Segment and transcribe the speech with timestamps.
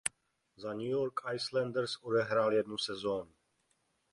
[0.57, 3.31] Za New York Islanders odehrál jednu sezónu.